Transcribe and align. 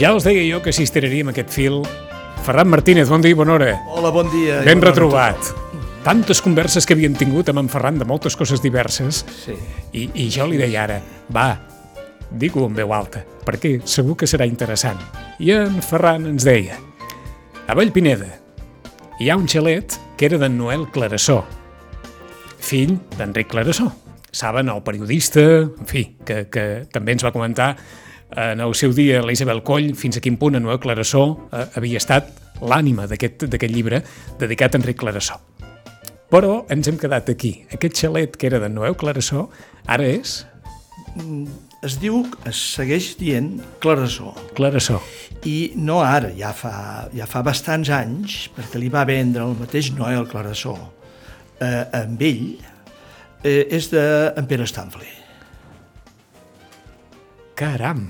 Ja 0.00 0.14
us 0.16 0.24
deia 0.24 0.40
jo 0.48 0.62
que 0.64 0.72
si 0.72 0.86
estiraríem 0.86 1.28
aquest 1.28 1.50
fil. 1.52 1.82
Ferran 2.46 2.70
Martínez, 2.72 3.10
bon 3.12 3.20
dia 3.20 3.34
i 3.34 3.36
bona 3.36 3.52
hora. 3.58 3.74
Hola, 3.92 4.08
bon 4.08 4.30
dia. 4.32 4.62
Ben 4.64 4.80
bona 4.80 4.88
a 4.88 4.94
retrobat. 4.94 5.50
Tantes 6.00 6.40
converses 6.40 6.88
que 6.88 6.96
havíem 6.96 7.12
tingut 7.20 7.50
amb 7.52 7.60
en 7.60 7.68
Ferran 7.68 8.00
de 8.00 8.08
moltes 8.08 8.32
coses 8.32 8.64
diverses. 8.64 9.20
Sí. 9.42 9.58
i, 9.92 10.06
i 10.24 10.30
jo 10.32 10.48
li 10.48 10.56
deia 10.56 10.86
ara, 10.86 10.98
va, 11.28 11.50
digue-ho 12.32 12.64
en 12.70 12.80
veu 12.80 12.96
alta, 12.96 13.26
perquè 13.44 13.76
segur 13.84 14.16
que 14.16 14.30
serà 14.30 14.48
interessant. 14.48 14.96
I 15.36 15.52
en 15.58 15.82
Ferran 15.84 16.30
ens 16.32 16.48
deia, 16.48 16.80
a 17.68 17.76
Vallpineda 17.76 18.32
hi 19.20 19.28
ha 19.28 19.36
un 19.36 19.44
xalet 19.52 20.00
que 20.16 20.30
era 20.32 20.40
d'en 20.40 20.56
Noel 20.56 20.88
Clarasó, 20.94 21.42
fill 22.56 22.96
d'Enric 23.18 23.52
Clarasó. 23.52 23.92
Saben, 24.32 24.72
el 24.72 24.80
periodista, 24.80 25.42
en 25.68 25.88
fi, 25.90 26.14
que, 26.24 26.46
que 26.48 26.70
també 26.88 27.18
ens 27.18 27.26
va 27.26 27.36
comentar 27.36 27.74
en 28.36 28.60
el 28.60 28.74
seu 28.78 28.92
dia 28.94 29.22
la 29.24 29.32
Isabel 29.34 29.62
Coll 29.66 29.94
fins 29.98 30.18
a 30.18 30.22
quin 30.24 30.36
punt 30.38 30.58
en 30.58 30.66
Noel 30.66 30.80
Clarasó 30.82 31.24
eh, 31.50 31.66
havia 31.78 32.00
estat 32.00 32.30
l'ànima 32.60 33.06
d'aquest 33.10 33.70
llibre 33.72 34.02
dedicat 34.38 34.74
a 34.74 34.80
Enric 34.80 35.00
Clarasó. 35.00 35.38
Però 36.30 36.60
ens 36.70 36.86
hem 36.86 36.98
quedat 37.00 37.30
aquí. 37.32 37.64
Aquest 37.74 38.04
xalet 38.04 38.36
que 38.38 38.46
era 38.46 38.60
de 38.62 38.68
Noel 38.70 38.94
Clarasó 38.98 39.48
ara 39.86 40.06
és 40.06 40.44
Es 41.82 41.96
diu, 41.98 42.20
es 42.46 42.58
segueix 42.76 43.14
dient 43.18 43.54
Clarasó. 43.80 44.34
Clarasó. 44.54 45.00
I 45.48 45.72
no 45.80 46.02
ara, 46.04 46.28
ja 46.36 46.52
fa, 46.52 47.08
ja 47.16 47.26
fa 47.26 47.40
bastants 47.42 47.88
anys, 47.96 48.50
perquè 48.54 48.78
li 48.78 48.90
va 48.92 49.06
vendre 49.08 49.46
el 49.48 49.56
mateix 49.58 49.88
Noel 49.96 50.28
Clarasó 50.28 50.76
eh, 50.76 51.86
amb 52.02 52.20
ell, 52.20 52.44
eh, 53.42 53.64
és 53.72 53.88
de 53.94 54.04
en 54.36 54.46
Pere 54.46 54.68
Stanley. 54.68 55.19
Caram. 57.60 58.06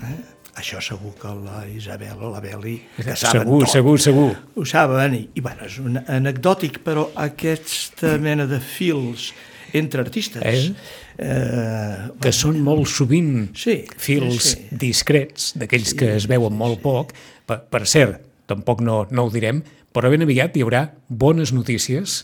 Això 0.59 0.81
segur 0.83 1.13
que 1.19 1.31
la 1.31 1.61
Isabel 1.71 2.19
o 2.23 2.29
la 2.33 2.41
Beli 2.43 2.75
que 2.97 3.15
saben 3.15 3.41
Segur, 3.45 3.59
tot. 3.63 3.71
segur, 3.71 3.95
segur. 4.03 4.31
Ho 4.59 4.65
saben, 4.67 5.15
i, 5.15 5.21
i 5.35 5.43
bueno, 5.43 5.63
és 5.67 5.77
un 5.79 5.95
anecdòtic, 6.01 6.81
però 6.85 7.07
aquesta 7.19 8.17
mena 8.21 8.45
de 8.49 8.59
fils 8.63 9.29
entre 9.75 10.03
artistes... 10.03 10.43
Eh? 10.43 10.73
Eh, 11.21 12.09
Que 12.23 12.31
són 12.33 12.57
molt 12.65 12.87
sovint 12.89 13.51
Sí, 13.55 13.77
fils 14.01 14.41
sí, 14.41 14.55
sí. 14.57 14.77
discrets, 14.81 15.51
d'aquells 15.59 15.93
que 15.99 16.09
es 16.17 16.25
veuen 16.31 16.55
molt 16.57 16.81
poc. 16.83 17.11
Per, 17.47 17.59
per 17.71 17.83
cert, 17.87 18.19
tampoc 18.51 18.81
no, 18.83 19.03
no 19.11 19.27
ho 19.27 19.31
direm, 19.33 19.61
però 19.93 20.09
ben 20.11 20.23
aviat 20.25 20.55
hi 20.57 20.63
haurà 20.65 20.85
bones 21.07 21.53
notícies 21.55 22.21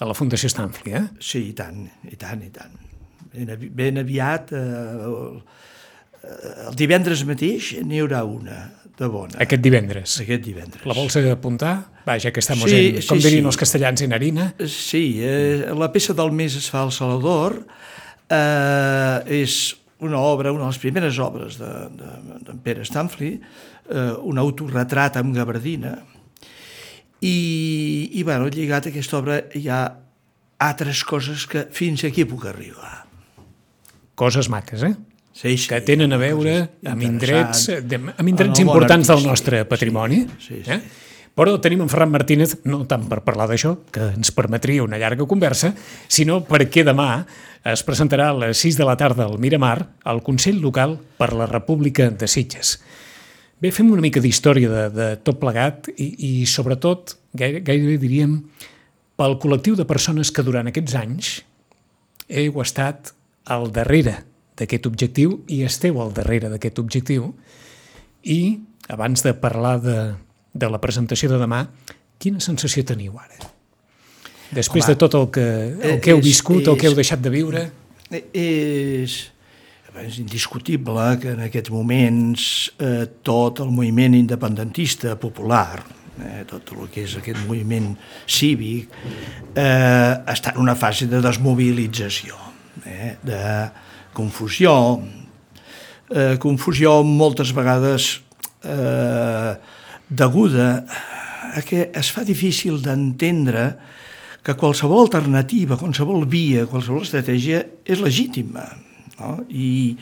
a 0.00 0.06
la 0.08 0.14
Fundació 0.18 0.50
Stanley, 0.50 0.94
eh? 0.98 1.04
Sí, 1.20 1.44
i 1.50 1.54
tant, 1.58 1.84
i 2.10 2.16
tant, 2.18 2.42
i 2.46 2.50
tant. 2.54 2.74
Ben, 3.34 3.54
ben 3.78 4.00
aviat, 4.02 4.50
eh, 4.56 5.38
el, 6.24 6.74
divendres 6.78 7.24
mateix 7.28 7.74
n'hi 7.84 8.02
haurà 8.02 8.24
una 8.26 8.58
de 8.98 9.06
bona. 9.06 9.38
Aquest 9.44 9.62
divendres. 9.62 10.16
Aquest 10.24 10.42
divendres. 10.42 10.84
La 10.88 10.96
vols 10.96 11.16
apuntar? 11.20 11.74
Vaja, 12.06 12.32
que 12.34 12.42
estem 12.42 12.58
Sí, 12.64 12.80
en, 12.96 13.02
com 13.06 13.20
sí, 13.20 13.26
dirien 13.28 13.44
sí. 13.44 13.50
els 13.52 13.60
castellans, 13.60 14.02
en 14.02 14.14
harina. 14.16 14.48
Sí, 14.66 15.20
eh, 15.22 15.68
la 15.78 15.90
peça 15.94 16.16
del 16.18 16.32
mes 16.34 16.56
es 16.58 16.68
fa 16.72 16.82
al 16.82 16.92
Salador, 16.92 17.60
eh, 18.28 19.42
és 19.44 19.76
una 20.00 20.18
obra, 20.18 20.52
una 20.52 20.66
de 20.66 20.72
les 20.72 20.82
primeres 20.82 21.18
obres 21.22 21.58
d'en 21.60 21.96
de, 21.98 22.12
de, 22.26 22.38
d'en 22.46 22.62
Pere 22.64 22.86
Stanley, 22.86 23.38
eh, 23.38 24.12
un 24.22 24.38
autorretrat 24.38 25.18
amb 25.20 25.34
gabardina, 25.36 25.96
i, 27.20 28.10
i 28.14 28.22
bueno, 28.22 28.46
lligat 28.50 28.86
a 28.86 28.92
aquesta 28.92 29.18
obra 29.18 29.40
hi 29.58 29.66
ha 29.70 29.82
altres 30.62 31.02
coses 31.06 31.46
que 31.50 31.66
fins 31.74 32.04
aquí 32.06 32.26
puc 32.26 32.46
arribar. 32.50 33.04
Coses 34.18 34.50
maques, 34.50 34.82
eh? 34.86 34.94
Sí, 35.32 35.56
sí, 35.56 35.68
que 35.70 35.80
tenen 35.86 36.12
a 36.12 36.18
veure 36.18 36.54
amb 36.88 37.04
indrets, 37.06 37.68
de, 37.86 38.00
amb 38.10 38.30
indrets 38.30 38.64
importants 38.64 39.10
del 39.12 39.26
nostre 39.26 39.62
sí, 39.62 39.68
patrimoni. 39.70 40.24
sí, 40.42 40.62
sí. 40.64 40.72
Eh? 40.74 40.80
Però 41.38 41.52
tenim 41.62 41.84
en 41.84 41.90
Ferran 41.90 42.10
Martínez, 42.10 42.56
no 42.66 42.80
tant 42.90 43.04
per 43.06 43.20
parlar 43.22 43.46
d'això, 43.46 43.76
que 43.94 44.08
ens 44.16 44.32
permetria 44.34 44.82
una 44.82 44.98
llarga 44.98 45.22
conversa, 45.30 45.70
sinó 46.10 46.40
perquè 46.42 46.82
demà 46.82 47.12
es 47.68 47.84
presentarà 47.86 48.32
a 48.32 48.38
les 48.40 48.58
6 48.64 48.78
de 48.80 48.86
la 48.88 48.96
tarda 48.98 49.28
al 49.28 49.38
Miramar 49.38 49.76
al 50.02 50.24
Consell 50.26 50.58
Local 50.58 50.96
per 51.18 51.30
la 51.38 51.46
República 51.46 52.08
de 52.10 52.26
Sitges. 52.26 52.80
Bé, 53.62 53.70
fem 53.74 53.90
una 53.90 54.02
mica 54.02 54.22
d'història 54.22 54.70
de, 54.70 54.82
de 54.94 55.06
tot 55.22 55.38
plegat 55.38 55.86
i, 55.94 56.08
i 56.26 56.32
sobretot, 56.46 57.14
gaire, 57.38 57.62
gairebé 57.66 58.00
diríem, 58.02 58.34
pel 59.18 59.38
col·lectiu 59.42 59.78
de 59.78 59.86
persones 59.86 60.30
que 60.34 60.42
durant 60.46 60.70
aquests 60.70 60.98
anys 60.98 61.30
heu 62.28 62.58
estat 62.62 63.12
al 63.46 63.70
darrere 63.74 64.20
d'aquest 64.58 64.86
objectiu 64.90 65.42
i 65.48 65.62
esteu 65.66 66.00
al 66.02 66.12
darrere 66.16 66.48
d'aquest 66.52 66.78
objectiu 66.82 67.32
i 68.24 68.58
abans 68.88 69.22
de 69.22 69.32
parlar 69.34 69.76
de, 69.82 69.96
de 70.54 70.68
la 70.70 70.80
presentació 70.82 71.28
de 71.30 71.38
demà, 71.38 71.62
quina 72.18 72.40
sensació 72.42 72.82
teniu 72.84 73.14
ara? 73.20 73.38
Després 74.50 74.84
Home, 74.86 74.94
de 74.94 74.98
tot 74.98 75.14
el 75.14 75.26
que, 75.30 75.44
el 75.92 76.00
que 76.00 76.10
heu 76.14 76.18
és- 76.22 76.24
viscut, 76.24 76.66
el 76.66 76.78
que 76.80 76.86
heu 76.88 76.94
és- 76.96 77.02
deixat 77.04 77.20
de 77.24 77.30
viure, 77.30 77.66
Eh, 78.10 78.22
És, 78.32 79.30
és 80.00 80.14
indiscutible 80.22 81.18
que 81.20 81.34
en 81.34 81.40
aquests 81.44 81.68
moments 81.68 82.70
eh, 82.80 83.04
tot 83.22 83.60
el 83.60 83.68
moviment 83.68 84.14
independentista 84.16 85.12
popular, 85.20 85.82
eh, 86.16 86.46
tot 86.48 86.72
el 86.72 86.88
que 86.88 87.02
és 87.04 87.16
aquest 87.20 87.42
moviment 87.46 87.90
cívic, 88.26 88.88
eh, 89.54 90.14
està 90.32 90.54
en 90.54 90.62
una 90.64 90.74
fase 90.74 91.04
de 91.06 91.20
desmobilització, 91.20 92.32
eh, 92.86 93.18
de 93.22 93.42
confusió, 94.18 94.72
eh, 96.10 96.34
confusió 96.42 96.98
moltes 97.06 97.52
vegades 97.54 98.18
eh, 98.64 99.54
deguda 100.08 100.68
a 101.54 101.62
que 101.62 101.90
es 101.94 102.10
fa 102.12 102.24
difícil 102.26 102.80
d'entendre 102.82 103.70
que 104.42 104.56
qualsevol 104.58 105.06
alternativa, 105.06 105.78
qualsevol 105.78 106.26
via, 106.26 106.66
qualsevol 106.66 107.04
estratègia 107.06 107.62
és 107.84 108.02
legítima. 108.02 108.66
No? 109.18 109.34
I, 109.50 109.96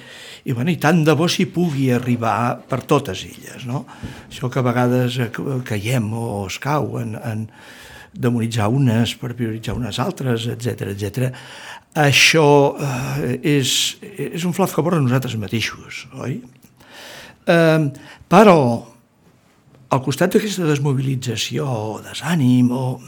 i, 0.44 0.52
bueno, 0.52 0.70
I 0.70 0.76
tant 0.80 1.02
de 1.06 1.14
bo 1.16 1.28
s'hi 1.28 1.48
pugui 1.50 1.88
arribar 1.92 2.62
per 2.68 2.82
totes 2.88 3.24
elles. 3.26 3.64
No? 3.68 3.84
Això 4.28 4.50
que 4.52 4.60
a 4.60 4.66
vegades 4.66 5.18
eh, 5.20 5.30
caiem 5.66 6.12
o 6.14 6.46
es 6.46 6.60
cau 6.62 6.96
en, 7.02 7.16
en 7.20 7.48
demonitzar 8.18 8.68
unes 8.72 9.14
per 9.20 9.34
prioritzar 9.36 9.76
unes 9.76 9.98
altres, 10.02 10.48
etc 10.52 10.92
etc. 10.94 11.30
Això 11.96 12.48
eh, 12.76 13.36
és, 13.56 13.72
és 14.02 14.44
un 14.44 14.54
flac 14.56 14.72
favor 14.74 14.96
a 14.96 15.02
nosaltres 15.02 15.36
mateixos, 15.40 16.06
oi? 16.20 16.40
Eh, 17.46 17.86
però, 18.28 18.58
al 19.88 20.02
costat 20.04 20.34
d'aquesta 20.34 20.66
desmobilització, 20.68 21.66
o 21.66 22.00
desànim, 22.04 22.72
o, 22.74 22.98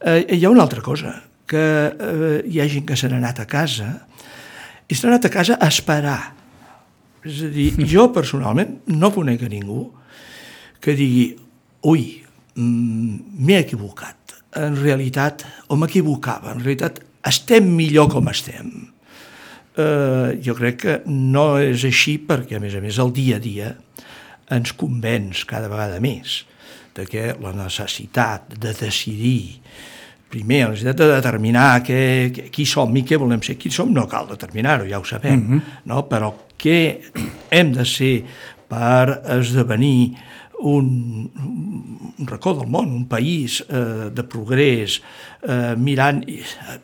eh, 0.00 0.24
hi 0.38 0.44
ha 0.44 0.50
una 0.50 0.64
altra 0.64 0.82
cosa, 0.82 1.14
que 1.52 1.60
eh, 1.60 2.42
hi 2.48 2.60
ha 2.62 2.68
gent 2.70 2.86
que 2.88 2.96
se 2.96 3.10
n'ha 3.10 3.20
anat 3.20 3.42
a 3.42 3.48
casa 3.50 3.90
i 4.88 4.96
s'ha 4.96 5.10
anat 5.10 5.28
a 5.28 5.32
casa 5.32 5.58
a 5.60 5.68
esperar. 5.68 6.20
És 7.22 7.42
a 7.46 7.50
dir, 7.52 7.70
jo 7.92 8.08
personalment 8.14 8.80
no 8.90 9.12
conec 9.14 9.44
a 9.44 9.52
ningú 9.52 9.84
que 10.82 10.96
digui 10.98 11.26
ui, 11.86 12.22
m'he 12.56 13.58
equivocat. 13.60 14.36
En 14.58 14.76
realitat, 14.76 15.46
o 15.72 15.78
m'equivocava, 15.80 16.52
en 16.52 16.60
realitat 16.60 17.00
estem 17.24 17.70
millor 17.76 18.10
com 18.12 18.28
estem. 18.32 18.72
Eh, 19.72 20.38
jo 20.44 20.54
crec 20.58 20.80
que 20.82 20.98
no 21.08 21.56
és 21.62 21.86
així 21.88 22.18
perquè, 22.20 22.58
a 22.58 22.60
més 22.60 22.76
a 22.76 22.82
més, 22.84 22.98
el 23.00 23.12
dia 23.16 23.38
a 23.38 23.42
dia 23.42 23.72
ens 24.52 24.74
convenç 24.76 25.46
cada 25.48 25.70
vegada 25.72 26.00
més 26.02 26.42
de 26.92 27.06
que 27.08 27.30
la 27.40 27.54
necessitat 27.56 28.52
de 28.60 28.74
decidir 28.76 29.62
primer, 30.32 30.62
la 30.64 30.72
necessitat 30.72 31.00
de 31.00 31.10
determinar 31.12 31.68
què, 31.84 32.00
què, 32.32 32.48
qui 32.52 32.66
som 32.68 32.92
i 32.96 33.04
què 33.08 33.18
volem 33.20 33.42
ser. 33.44 33.58
Qui 33.60 33.72
som 33.72 33.92
no 33.92 34.06
cal 34.10 34.28
determinar-ho, 34.30 34.88
ja 34.88 35.00
ho 35.00 35.04
sabem, 35.04 35.38
mm 35.38 35.48
-hmm. 35.48 35.78
no? 35.88 36.04
però 36.08 36.32
què 36.58 37.00
hem 37.50 37.72
de 37.72 37.84
ser 37.84 38.24
per 38.68 39.22
esdevenir 39.38 40.16
un, 40.60 41.30
un 42.18 42.26
racó 42.26 42.54
del 42.54 42.68
món, 42.70 42.92
un 42.92 43.06
país 43.10 43.60
eh, 43.68 44.10
de 44.14 44.24
progrés, 44.24 45.00
eh, 45.42 45.74
mirant, 45.76 46.22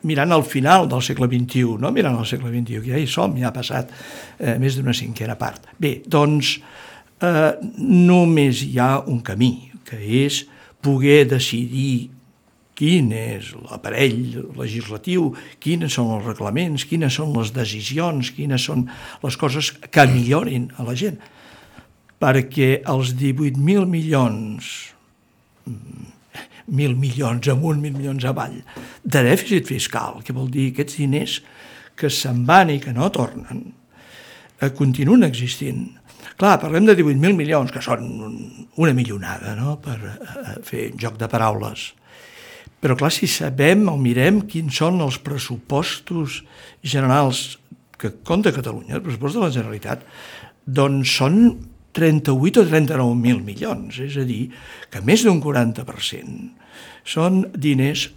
mirant 0.03 0.35
al 0.35 0.43
final 0.43 0.89
del 0.91 1.03
segle 1.05 1.29
XXI, 1.31 1.77
no 1.79 1.93
mirant 1.95 2.19
al 2.19 2.27
segle 2.27 2.51
XXI, 2.51 2.83
que 2.83 2.93
ja 2.93 2.99
hi 2.99 3.07
som, 3.07 3.37
ja 3.39 3.49
ha 3.49 3.55
passat 3.55 3.91
eh, 3.91 4.57
més 4.59 4.77
d'una 4.77 4.95
cinquena 4.97 5.37
part. 5.39 5.71
Bé, 5.79 5.99
doncs 6.05 6.57
eh, 7.21 7.51
només 7.79 8.63
hi 8.67 8.79
ha 8.79 8.95
un 9.07 9.23
camí, 9.25 9.53
que 9.89 9.99
és 10.25 10.43
poder 10.83 11.23
decidir 11.31 12.09
quin 12.79 13.09
és 13.11 13.51
l'aparell 13.67 14.45
legislatiu, 14.55 15.33
quins 15.59 15.91
són 15.91 16.13
els 16.15 16.29
reglaments, 16.29 16.85
quines 16.87 17.17
són 17.19 17.33
les 17.35 17.51
decisions, 17.55 18.31
quines 18.35 18.69
són 18.69 18.85
les 19.23 19.35
coses 19.39 19.73
que 19.91 20.07
millorin 20.07 20.69
a 20.77 20.87
la 20.87 20.95
gent. 20.95 21.19
Perquè 22.19 22.69
els 22.91 23.13
18.000 23.15 23.85
milions, 23.87 24.69
mil 26.67 26.95
milions 26.99 27.47
amunt, 27.51 27.79
mil 27.81 27.95
milions 27.95 28.25
avall, 28.27 28.57
de 29.03 29.23
dèficit 29.25 29.69
fiscal, 29.69 30.19
que 30.25 30.35
vol 30.35 30.49
dir 30.51 30.69
aquests 30.73 30.99
diners 30.99 31.37
que 31.99 32.11
se'n 32.11 32.43
van 32.47 32.73
i 32.73 32.79
que 32.83 32.91
no 32.95 33.07
tornen, 33.15 33.63
eh, 34.59 34.71
continuen 34.75 35.23
existint. 35.27 35.87
Clar, 36.39 36.57
parlem 36.59 36.85
de 36.87 36.95
18.000 36.95 37.35
milions, 37.35 37.71
que 37.71 37.83
són 37.83 38.03
una 38.79 38.93
milionada, 38.95 39.55
no?, 39.59 39.77
per 39.83 39.97
eh, 39.99 40.59
fer 40.63 40.91
joc 40.99 41.17
de 41.19 41.31
paraules 41.31 41.93
però 42.79 42.95
clar, 42.95 43.11
si 43.11 43.27
sabem 43.27 43.87
o 43.91 43.97
mirem 43.99 44.43
quins 44.47 44.77
són 44.79 45.01
els 45.03 45.19
pressupostos 45.23 46.39
generals 46.79 47.59
que 47.99 48.13
compta 48.23 48.55
Catalunya, 48.55 48.95
el 48.95 49.03
pressupost 49.03 49.35
de 49.35 49.43
la 49.43 49.51
Generalitat, 49.51 50.05
doncs 50.63 51.17
són 51.19 51.41
38 51.99 52.63
o 52.63 52.69
39.000 52.69 53.43
milions, 53.43 53.99
és 54.01 54.15
a 54.17 54.25
dir, 54.27 54.47
que 54.89 55.03
més 55.05 55.25
d'un 55.27 55.43
40% 55.43 56.55
són 57.09 57.43
diners 57.53 58.07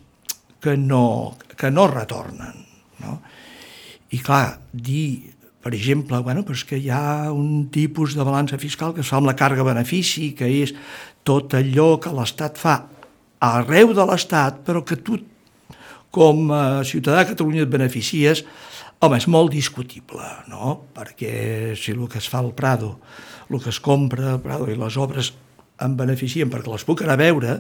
que 0.63 0.77
no, 0.79 1.35
que 1.59 1.71
no 1.75 1.89
retornen. 1.91 2.63
No? 3.03 3.19
I 4.15 4.21
clar, 4.23 4.61
dir, 4.73 5.33
per 5.63 5.73
exemple, 5.75 6.21
bueno, 6.23 6.45
però 6.47 6.57
és 6.59 6.65
que 6.69 6.79
hi 6.79 6.91
ha 6.93 7.33
un 7.35 7.69
tipus 7.75 8.17
de 8.19 8.27
balança 8.27 8.61
fiscal 8.63 8.95
que 8.95 9.03
es 9.03 9.11
fa 9.11 9.19
amb 9.19 9.31
la 9.31 9.37
càrrega-benefici, 9.39 10.33
que 10.39 10.49
és 10.63 10.75
tot 11.27 11.55
allò 11.59 11.97
que 12.03 12.15
l'Estat 12.15 12.59
fa 12.61 12.77
arreu 13.43 13.95
de 13.97 14.07
l'Estat, 14.07 14.63
però 14.67 14.85
que 14.87 14.99
tu, 15.03 15.19
com 16.15 16.51
a 16.55 16.83
ciutadà 16.87 17.23
de 17.23 17.33
Catalunya, 17.33 17.67
et 17.67 17.73
beneficies, 17.73 18.45
home, 19.03 19.19
és 19.19 19.27
molt 19.31 19.53
discutible, 19.53 20.25
no? 20.51 20.77
Perquè 20.95 21.75
si 21.79 21.95
el 21.95 22.05
que 22.11 22.21
es 22.23 22.29
fa 22.31 22.41
al 22.43 22.53
Prado, 22.55 22.97
el 23.51 23.61
que 23.61 23.73
es 23.73 23.81
compra 23.83 24.37
al 24.37 24.43
Prado 24.45 24.71
i 24.71 24.79
les 24.79 24.97
obres 25.01 25.33
em 25.83 25.97
beneficien 25.99 26.51
perquè 26.53 26.71
les 26.71 26.87
puc 26.87 27.03
anar 27.03 27.17
a 27.19 27.23
veure, 27.23 27.57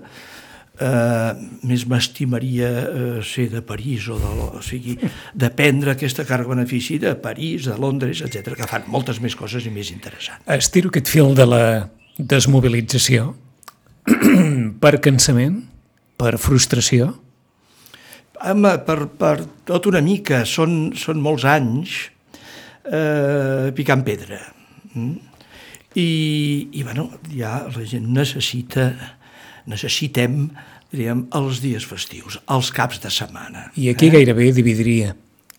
eh, 0.78 1.32
més 1.68 1.84
m'estimaria 1.90 2.68
eh, 2.68 3.08
ser 3.26 3.48
de 3.52 3.62
París 3.66 4.06
o, 4.08 4.18
de, 4.20 4.30
o 4.60 4.62
sigui, 4.64 4.96
de 5.34 5.50
prendre 5.50 5.94
aquesta 5.96 6.26
càrrega 6.28 6.54
benefici 6.54 7.00
de 7.02 7.14
París, 7.18 7.66
de 7.70 7.76
Londres, 7.80 8.22
etc 8.22 8.54
que 8.58 8.70
fan 8.70 8.86
moltes 8.92 9.20
més 9.24 9.36
coses 9.38 9.66
i 9.66 9.74
més 9.74 9.90
interessants. 9.94 10.46
Estiro 10.46 10.92
aquest 10.92 11.10
fil 11.10 11.34
de 11.38 11.48
la 11.48 11.64
desmobilització 12.18 13.32
per 14.82 14.96
cansament, 15.02 15.62
per 16.20 16.36
frustració? 16.38 17.12
Home, 18.42 18.72
per, 18.82 19.06
per 19.18 19.36
tot 19.68 19.86
una 19.86 20.00
mica, 20.02 20.42
són, 20.48 20.92
són 20.98 21.20
molts 21.22 21.44
anys 21.46 21.98
eh, 22.84 23.70
picant 23.76 24.02
pedra. 24.06 24.40
Mm? 24.94 25.12
I, 25.94 26.08
I, 26.72 26.82
bueno, 26.82 27.08
ja 27.30 27.60
la 27.68 27.84
gent 27.86 28.08
necessita, 28.16 28.88
necessitem, 29.70 30.46
diríem, 30.92 31.26
els 31.38 31.60
dies 31.62 31.84
festius, 31.86 32.40
els 32.50 32.72
caps 32.74 33.02
de 33.04 33.12
setmana. 33.12 33.68
I 33.78 33.92
aquí 33.92 34.08
eh? 34.08 34.16
gairebé 34.16 34.50
dividiria 34.56 35.12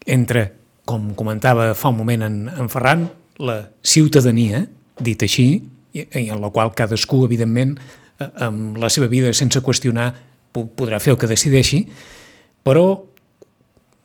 entre, 0.10 0.48
com 0.90 1.14
comentava 1.16 1.72
fa 1.78 1.94
un 1.94 2.02
moment 2.02 2.26
en, 2.28 2.40
en 2.52 2.72
Ferran, 2.74 3.06
la 3.40 3.62
ciutadania, 3.80 4.66
dit 5.00 5.24
així, 5.24 5.48
i, 5.94 6.04
i 6.04 6.28
en 6.34 6.42
la 6.42 6.52
qual 6.54 6.74
cadascú, 6.76 7.24
evidentment, 7.30 7.78
eh, 8.20 8.30
amb 8.48 8.82
la 8.82 8.92
seva 8.94 9.08
vida 9.12 9.32
sense 9.38 9.62
qüestionar 9.64 10.12
podrà 10.54 11.00
fer 11.02 11.14
el 11.16 11.22
que 11.22 11.30
decideixi, 11.30 11.86
però 12.64 12.86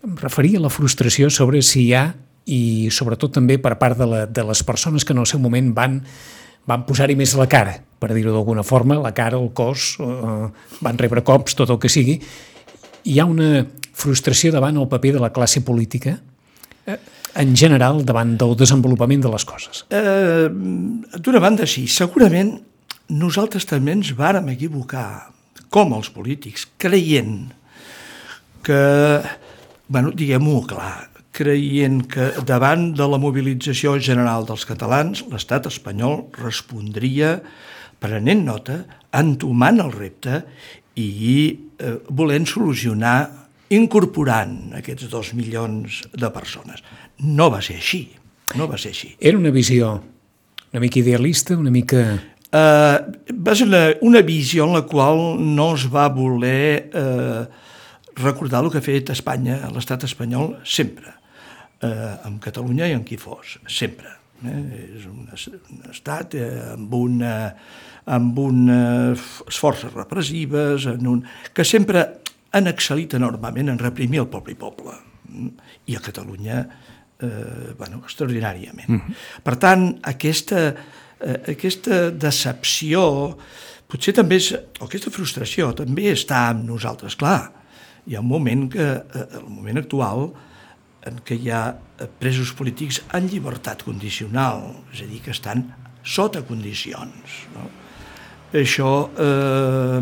em 0.05 0.16
referia 0.20 0.58
a 0.58 0.66
la 0.66 0.72
frustració 0.72 1.31
sobre 1.31 1.62
si 1.62 1.87
hi 1.87 1.93
ha 1.94 2.05
i 2.49 2.88
sobretot 2.94 3.34
també 3.37 3.58
per 3.60 3.76
part 3.81 3.99
de, 3.99 4.06
la, 4.08 4.20
de 4.26 4.44
les 4.46 4.62
persones 4.64 5.05
que 5.05 5.12
en 5.12 5.20
el 5.22 5.28
seu 5.28 5.40
moment 5.43 5.72
van, 5.76 5.99
van 6.69 6.87
posar-hi 6.88 7.16
més 7.19 7.34
la 7.37 7.49
cara, 7.50 7.76
per 8.00 8.12
dir-ho 8.14 8.32
d'alguna 8.32 8.64
forma, 8.64 8.96
la 9.02 9.12
cara, 9.16 9.40
el 9.40 9.50
cos, 9.56 9.96
eh, 10.00 10.49
van 10.84 11.00
rebre 11.00 11.25
cops, 11.26 11.58
tot 11.58 11.75
el 11.75 11.81
que 11.82 11.90
sigui. 11.93 12.19
Hi 13.08 13.19
ha 13.20 13.28
una 13.28 13.66
frustració 13.99 14.52
davant 14.55 14.78
el 14.78 14.88
paper 14.88 15.16
de 15.19 15.22
la 15.22 15.32
classe 15.34 15.62
política 15.66 16.16
eh, 16.87 16.99
en 17.38 17.54
general 17.56 18.00
davant 18.06 18.37
del 18.40 18.56
desenvolupament 18.56 19.26
de 19.26 19.32
les 19.34 19.44
coses? 19.49 19.84
Eh, 19.93 20.49
D'una 21.19 21.43
banda, 21.43 21.69
sí. 21.69 21.84
Segurament 21.90 22.56
nosaltres 23.08 23.69
també 23.69 23.94
ens 23.96 24.14
vàrem 24.16 24.49
equivocar 24.54 25.34
com 25.72 25.93
els 25.96 26.08
polítics, 26.12 26.64
creient 26.81 27.50
que, 28.68 28.82
bueno, 29.88 30.12
diguem-ho 30.12 30.60
clar, 30.68 31.08
creient 31.38 32.02
que 32.10 32.28
davant 32.46 32.90
de 32.98 33.06
la 33.08 33.20
mobilització 33.22 33.96
general 34.02 34.46
dels 34.48 34.66
catalans 34.68 35.24
l'estat 35.30 35.68
espanyol 35.70 36.26
respondria 36.38 37.38
prenent 38.02 38.44
nota, 38.46 38.82
entomant 39.16 39.80
el 39.82 39.94
repte 39.94 40.42
i 40.98 41.34
eh, 41.78 41.96
volent 42.10 42.46
solucionar 42.46 43.48
incorporant 43.74 44.76
aquests 44.78 45.08
dos 45.12 45.32
milions 45.38 46.02
de 46.12 46.30
persones. 46.34 46.84
No 47.24 47.48
va 47.52 47.60
ser 47.64 47.78
així, 47.80 48.04
no 48.56 48.68
va 48.70 48.78
ser 48.80 48.94
així. 48.94 49.14
Era 49.18 49.38
una 49.40 49.54
visió 49.54 49.98
una 50.72 50.80
mica 50.80 50.98
idealista, 50.98 51.56
una 51.56 51.70
mica 51.70 52.02
eh, 52.52 52.98
va 53.32 53.54
ser 53.56 53.66
una, 53.68 53.82
una 54.02 54.20
visió 54.22 54.66
en 54.66 54.74
la 54.76 54.84
qual 54.88 55.38
no 55.40 55.72
es 55.76 55.86
va 55.92 56.08
voler 56.12 56.90
eh, 56.92 57.46
recordar 58.22 58.64
el 58.64 58.70
que 58.72 58.82
ha 58.82 58.84
fet 58.84 59.10
Espanya, 59.14 59.60
l'estat 59.74 60.04
espanyol, 60.08 60.56
sempre, 60.64 61.14
eh, 61.80 62.14
amb 62.24 62.40
Catalunya 62.42 62.88
i 62.88 62.96
amb 62.96 63.06
qui 63.06 63.18
fos, 63.20 63.58
sempre. 63.66 64.14
Eh? 64.46 64.62
És 65.00 65.06
un, 65.10 65.26
un 65.26 65.90
estat 65.90 66.34
eh, 66.38 66.50
amb 66.74 66.94
una 66.94 67.34
amb 68.08 68.38
unes 68.40 69.20
forces 69.52 69.92
repressives, 69.92 70.87
en 70.88 71.06
un, 71.10 71.22
que 71.52 71.64
sempre 71.66 72.04
han 72.56 72.70
excel·lit 72.70 73.18
enormement 73.18 73.68
en 73.68 73.80
reprimir 73.80 74.22
el 74.22 74.30
poble 74.32 74.54
i 74.54 74.58
poble. 74.58 74.94
I 75.92 75.96
a 75.98 76.00
Catalunya, 76.00 76.62
eh, 77.20 77.75
bueno, 77.76 78.00
extraordinàriament. 78.04 78.88
Mm 78.88 79.00
-hmm. 79.00 79.42
Per 79.42 79.56
tant, 79.56 79.98
aquesta, 80.02 80.75
eh, 81.20 81.40
aquesta 81.52 82.10
decepció, 82.10 83.37
potser 83.87 84.14
també 84.14 84.37
és, 84.37 84.52
o 84.80 84.84
aquesta 84.84 85.10
frustració 85.10 85.72
també 85.75 86.12
està 86.12 86.48
amb 86.48 86.64
nosaltres. 86.64 87.16
Clar, 87.16 87.50
hi 88.08 88.16
ha 88.16 88.20
un 88.24 88.28
moment 88.28 88.68
que, 88.72 88.86
eh, 88.96 89.26
el 89.38 89.48
moment 89.48 89.78
actual, 89.78 90.30
en 91.06 91.20
què 91.24 91.36
hi 91.38 91.50
ha 91.52 91.62
presos 92.20 92.52
polítics 92.56 93.02
en 93.14 93.28
llibertat 93.28 93.84
condicional, 93.86 94.64
és 94.92 95.04
a 95.04 95.08
dir, 95.10 95.20
que 95.24 95.34
estan 95.34 95.66
sota 96.02 96.42
condicions. 96.48 97.42
No? 97.54 97.68
Això 98.56 98.92
eh, 99.12 100.00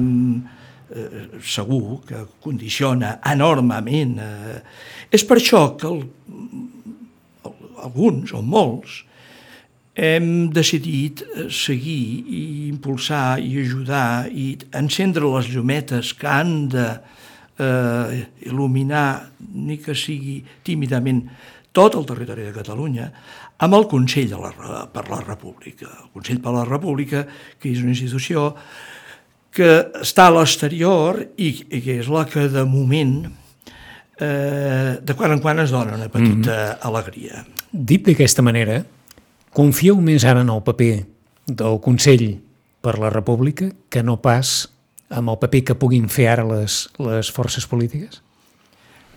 eh, 0.94 1.24
segur 1.42 2.00
que 2.06 2.22
condiciona 2.42 3.16
enormement. 3.26 4.14
Eh. 4.22 4.60
És 5.10 5.26
per 5.26 5.40
això 5.40 5.64
que 5.80 5.90
el, 5.90 6.04
alguns 7.82 8.32
o 8.32 8.42
molts 8.42 9.02
hem 9.96 10.48
decidit 10.54 11.24
eh, 11.26 11.48
seguir 11.50 12.22
i 12.22 12.42
impulsar 12.70 13.40
i 13.42 13.56
ajudar 13.64 14.28
i 14.30 14.52
encendre 14.78 15.26
les 15.34 15.50
llumetes 15.50 16.14
que 16.14 16.30
han 16.30 16.68
de 16.70 16.88
eh, 16.94 17.14
il·luminar, 17.64 19.08
ni 19.54 19.78
que 19.80 19.94
sigui 19.96 20.42
tímidament, 20.64 21.22
tot 21.76 21.96
el 21.96 22.06
territori 22.08 22.44
de 22.46 22.52
Catalunya, 22.56 23.06
amb 23.64 23.76
el 23.76 23.86
Consell 23.88 24.28
de 24.32 24.40
la, 24.40 24.84
per 24.92 25.06
la 25.10 25.20
República. 25.22 25.88
El 26.04 26.10
Consell 26.12 26.40
per 26.44 26.52
la 26.56 26.64
República, 26.68 27.24
que 27.60 27.72
és 27.72 27.82
una 27.84 27.92
institució 27.94 28.50
que 29.56 29.70
està 30.04 30.28
a 30.28 30.34
l'exterior 30.36 31.22
i, 31.36 31.48
i 31.72 31.80
que 31.80 31.98
és 32.02 32.08
la 32.12 32.26
que 32.28 32.48
de 32.52 32.64
moment 32.68 33.14
eh, 34.20 34.98
de 35.00 35.16
quan 35.16 35.32
en 35.32 35.40
quan 35.40 35.60
es 35.64 35.72
dona 35.72 35.96
una 35.96 36.10
petita 36.12 36.52
mm 36.52 36.68
-hmm. 36.68 36.78
alegria. 36.82 37.46
Dit 37.72 38.04
d'aquesta 38.04 38.42
manera, 38.42 38.84
Confieu 39.56 39.96
més 39.96 40.24
ara 40.28 40.42
en 40.44 40.50
el 40.52 40.60
paper 40.60 41.06
del 41.48 41.78
Consell 41.80 42.26
per 42.84 42.98
la 42.98 43.08
República 43.08 43.70
que 43.88 44.02
no 44.02 44.18
pas 44.20 44.68
amb 45.10 45.32
el 45.32 45.38
paper 45.42 45.62
que 45.70 45.78
puguin 45.78 46.08
fer 46.12 46.28
ara 46.32 46.46
les, 46.48 46.86
les 47.02 47.30
forces 47.32 47.66
polítiques? 47.70 48.20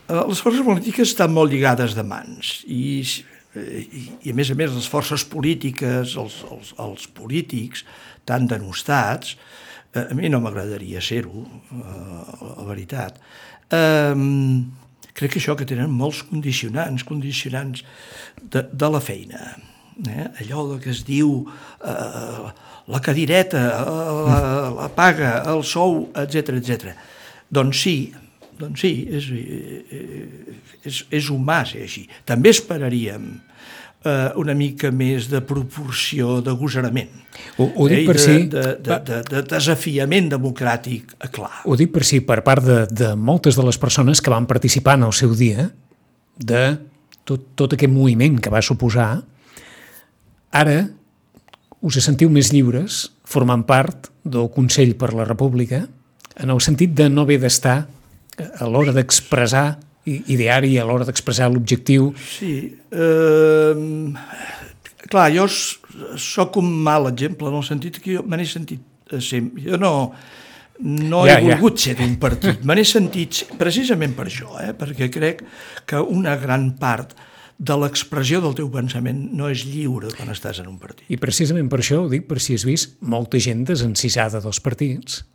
Eh, 0.10 0.22
les 0.30 0.42
forces 0.42 0.66
polítiques 0.66 1.14
estan 1.14 1.34
molt 1.34 1.54
lligades 1.54 1.96
de 1.98 2.06
mans 2.06 2.60
i 2.68 2.84
eh, 3.04 3.82
i, 3.82 4.04
i 4.30 4.34
a 4.34 4.38
més 4.38 4.52
a 4.54 4.58
més 4.58 4.74
les 4.76 4.90
forces 4.90 5.26
polítiques, 5.26 6.16
els, 6.22 6.42
els, 6.52 6.74
els 6.82 7.08
polítics 7.18 7.86
tan 8.30 8.46
denostats, 8.50 9.38
eh, 9.94 10.06
a 10.06 10.18
mi 10.18 10.30
no 10.30 10.42
m'agradaria 10.44 11.02
ser-ho, 11.02 11.46
la 11.74 12.68
veritat. 12.70 13.18
Eh, 13.74 14.14
crec 15.20 15.34
que 15.34 15.42
això 15.42 15.58
que 15.58 15.68
tenen 15.68 15.92
molts 15.92 16.22
condicionants, 16.30 17.04
condicionants 17.08 17.84
de, 18.40 18.64
de 18.70 18.90
la 18.94 19.02
feina. 19.04 19.58
Eh? 20.08 20.30
Allò 20.44 20.78
que 20.80 20.94
es 20.94 21.04
diu 21.08 21.44
eh, 21.84 22.48
la 22.88 23.02
cadireta, 23.04 23.66
eh, 23.82 24.16
la, 24.30 24.40
la 24.78 24.90
paga, 24.96 25.40
el 25.52 25.64
sou, 25.68 26.08
etc 26.16 26.56
etc. 26.60 26.96
Doncs 27.50 27.84
sí, 27.84 27.98
doncs 28.60 28.84
sí, 28.84 28.94
és, 29.10 29.30
és, 30.86 31.04
és 31.10 31.30
humà 31.32 31.62
ser 31.68 31.84
així. 31.86 32.06
També 32.28 32.52
esperaríem 32.54 33.30
eh, 34.04 34.32
una 34.40 34.56
mica 34.56 34.92
més 34.92 35.30
de 35.32 35.42
proporció 35.46 36.40
d'agosarament. 36.46 37.12
Ho, 37.58 37.70
ho 37.70 37.88
dic 37.92 38.04
eh, 38.04 38.08
per 38.10 38.18
de, 38.18 38.24
si... 38.24 38.38
De, 38.52 38.66
de, 38.84 39.00
de, 39.10 39.22
de 39.30 39.44
desafiament 39.56 40.30
democràtic, 40.32 41.16
eh, 41.20 41.32
clar. 41.34 41.64
Ho 41.66 41.78
dic 41.80 41.94
per 41.96 42.06
si 42.08 42.22
per 42.26 42.42
part 42.46 42.66
de, 42.66 42.84
de 42.92 43.14
moltes 43.16 43.60
de 43.60 43.66
les 43.68 43.80
persones 43.82 44.24
que 44.24 44.34
van 44.34 44.48
participar 44.50 45.00
en 45.00 45.10
el 45.10 45.16
seu 45.16 45.36
dia 45.38 45.70
de 46.40 46.64
tot, 47.28 47.52
tot 47.60 47.76
aquest 47.76 47.92
moviment 47.94 48.40
que 48.42 48.52
va 48.54 48.64
suposar, 48.66 49.12
ara 50.52 50.88
us 51.86 52.00
sentiu 52.04 52.32
més 52.34 52.52
lliures 52.54 53.06
formant 53.30 53.64
part 53.68 54.10
del 54.24 54.50
Consell 54.54 54.96
per 55.00 55.14
la 55.16 55.28
República 55.28 55.86
en 56.40 56.50
el 56.50 56.62
sentit 56.64 56.96
de 56.96 57.10
no 57.12 57.28
haver 57.28 57.40
d'estar 57.44 57.78
a 58.40 58.68
l'hora 58.68 58.94
d'expressar 58.96 59.80
ideari, 60.10 60.78
a 60.80 60.86
l'hora 60.88 61.06
d'expressar 61.06 61.50
l'objectiu. 61.52 62.14
Sí. 62.18 62.54
Eh, 62.90 63.74
clar, 65.10 65.30
jo 65.36 65.48
sóc 65.50 66.58
un 66.62 66.70
mal 66.84 67.10
exemple 67.12 67.50
en 67.52 67.60
el 67.60 67.66
sentit 67.68 68.00
que 68.02 68.18
jo 68.18 68.24
me 68.26 68.40
n'he 68.40 68.48
sentit 68.48 69.20
sempre. 69.20 69.64
Jo 69.68 69.80
no, 69.82 69.94
no 70.80 71.24
ja, 71.28 71.38
he 71.38 71.48
volgut 71.50 71.78
ja. 71.78 71.90
ser 71.90 71.98
d'un 72.00 72.16
partit. 72.22 72.64
Me 72.64 72.78
n'he 72.78 72.88
sentit 72.88 73.44
precisament 73.60 74.16
per 74.18 74.30
això, 74.30 74.54
eh? 74.64 74.72
perquè 74.78 75.10
crec 75.14 75.44
que 75.90 76.00
una 76.00 76.38
gran 76.40 76.72
part 76.80 77.16
de 77.60 77.76
l'expressió 77.76 78.40
del 78.40 78.56
teu 78.56 78.70
pensament 78.72 79.26
no 79.36 79.50
és 79.52 79.66
lliure 79.68 80.14
quan 80.16 80.32
estàs 80.32 80.62
en 80.64 80.70
un 80.72 80.78
partit. 80.80 81.04
I 81.12 81.20
precisament 81.20 81.68
per 81.72 81.82
això 81.84 82.06
ho 82.06 82.08
dic, 82.12 82.24
per 82.30 82.40
si 82.40 82.56
has 82.56 82.64
vist 82.68 82.96
molta 83.04 83.42
gent 83.44 83.66
desencisada 83.68 84.40
dels 84.44 84.62
partits 84.64 85.26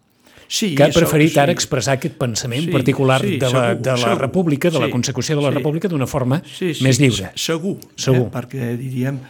sí, 0.49 0.73
que 0.75 0.87
ha 0.87 0.91
preferit 0.95 1.35
sí. 1.35 1.41
ara 1.43 1.53
expressar 1.53 1.99
aquest 1.99 2.17
pensament 2.21 2.65
sí, 2.65 2.73
particular 2.73 3.21
sí, 3.21 3.37
de, 3.37 3.51
la, 3.53 3.67
segur, 3.69 3.83
de 3.85 3.93
la 3.93 4.03
segur, 4.07 4.21
república, 4.25 4.73
de 4.73 4.81
sí, 4.81 4.85
la 4.87 4.91
consecució 4.93 5.37
de 5.37 5.45
la 5.45 5.53
sí, 5.53 5.59
república 5.61 5.93
d'una 5.93 6.09
forma 6.09 6.41
sí, 6.49 6.73
sí, 6.73 6.85
més 6.87 7.01
lliure. 7.03 7.35
Segur, 7.37 7.77
segur. 7.93 8.29
Eh? 8.31 8.33
perquè 8.33 8.73
diríem, 8.81 9.21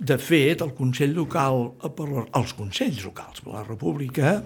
de 0.00 0.16
fet, 0.18 0.66
el 0.66 0.74
Consell 0.74 1.14
local, 1.14 1.68
per 1.94 2.08
la, 2.10 2.26
els 2.40 2.54
Consells 2.58 3.04
locals 3.06 3.44
per 3.44 3.54
la 3.60 3.66
república, 3.66 4.40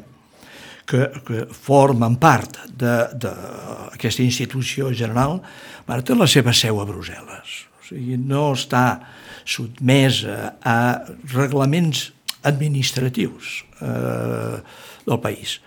que, 0.84 1.06
que 1.24 1.44
formen 1.48 2.18
part 2.20 2.66
d'aquesta 2.76 4.24
institució 4.24 4.92
general, 4.92 5.40
té 6.04 6.16
la 6.18 6.28
seva 6.28 6.52
seu 6.52 6.82
a 6.82 6.88
Brussel·les. 6.88 7.62
Sigui, 7.94 8.18
no 8.18 8.50
està 8.58 8.84
sotmesa 9.46 10.56
a 10.66 10.78
reglaments 11.30 12.08
administratius 12.44 13.62
eh, 13.80 14.58
del 15.06 15.20
país 15.22 15.60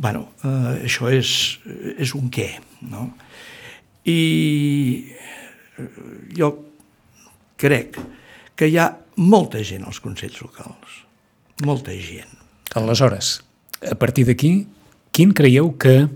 bueno, 0.00 0.30
eh, 0.42 0.86
això 0.88 1.10
és, 1.12 1.30
és 2.00 2.14
un 2.16 2.30
què, 2.32 2.48
no? 2.88 3.10
I 4.08 5.12
jo 6.36 6.48
crec 7.60 7.98
que 8.56 8.70
hi 8.70 8.78
ha 8.80 8.88
molta 9.20 9.60
gent 9.60 9.84
als 9.84 10.00
Consells 10.00 10.40
locals, 10.40 11.02
molta 11.68 11.92
gent. 11.92 12.32
Aleshores, 12.80 13.34
a 13.84 13.96
partir 14.00 14.24
d'aquí, 14.30 14.54
quin 15.12 15.36
creieu 15.36 15.74
que, 15.76 16.06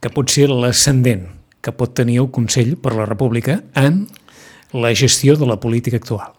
que 0.00 0.12
pot 0.12 0.32
ser 0.32 0.48
l'ascendent 0.48 1.28
que 1.64 1.72
pot 1.72 1.92
tenir 1.96 2.22
el 2.22 2.30
Consell 2.32 2.74
per 2.80 2.92
la 2.96 3.04
República 3.08 3.60
en 3.76 4.06
la 4.74 4.94
gestió 4.94 5.36
de 5.36 5.46
la 5.46 5.58
política 5.60 5.96
actual? 6.00 6.34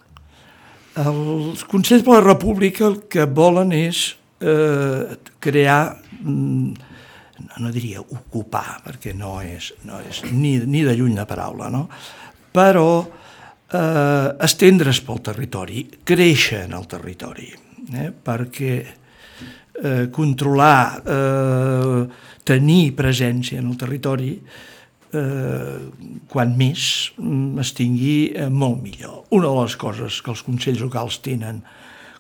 Els 0.96 1.64
Consells 1.68 2.04
per 2.06 2.20
la 2.20 2.24
República 2.24 2.86
el 2.88 3.02
que 3.12 3.26
volen 3.28 3.74
és 3.76 4.08
eh, 4.40 5.16
crear 5.44 5.80
mm, 6.22 6.94
no 7.60 7.72
diria 7.72 8.02
ocupar, 8.02 8.80
perquè 8.86 9.14
no 9.16 9.38
és, 9.44 9.72
no 9.88 10.00
és 10.04 10.22
ni, 10.32 10.58
ni 10.64 10.84
de 10.86 10.96
lluny 10.96 11.16
la 11.18 11.28
paraula, 11.28 11.70
no? 11.72 11.86
però 12.56 12.88
eh, 13.04 14.30
estendre's 14.48 15.02
pel 15.04 15.20
territori, 15.24 15.84
créixer 16.08 16.64
en 16.70 16.78
el 16.78 16.88
territori, 16.92 17.50
eh? 17.92 18.12
perquè 18.12 18.76
eh, 18.86 20.06
controlar, 20.16 21.02
eh, 21.04 22.06
tenir 22.48 22.96
presència 22.96 23.60
en 23.60 23.68
el 23.74 23.80
territori, 23.80 24.32
eh, 24.40 24.74
quan 26.32 26.56
més 26.60 27.12
mm, 27.18 27.60
es 27.64 27.74
tingui 27.78 28.18
eh, 28.34 28.50
molt 28.50 28.82
millor. 28.84 29.24
Una 29.36 29.50
de 29.50 29.64
les 29.64 29.76
coses 29.80 30.22
que 30.22 30.32
els 30.34 30.44
Consells 30.46 30.84
locals 30.84 31.20
tenen 31.26 31.62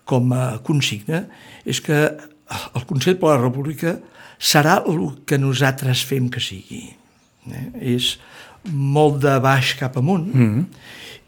com 0.05 0.31
a 0.35 0.57
consigna 0.65 1.25
és 1.65 1.81
que 1.81 1.97
el 2.05 2.85
Consell 2.85 3.17
per 3.17 3.33
la 3.33 3.41
República 3.41 3.95
serà 4.37 4.81
el 4.85 5.01
que 5.25 5.39
nosaltres 5.41 6.03
fem 6.05 6.29
que 6.29 6.43
sigui. 6.43 6.83
Eh? 7.49 7.67
És 7.97 8.15
molt 8.71 9.21
de 9.23 9.35
baix 9.41 9.75
cap 9.79 9.97
amunt 9.97 10.27
mm 10.33 10.45
-hmm. 10.45 10.65